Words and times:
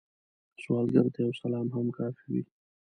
سوالګر 0.61 1.05
ته 1.13 1.19
یو 1.25 1.33
سلام 1.43 1.67
هم 1.75 1.87
کافی 1.97 2.25
وي 2.33 2.41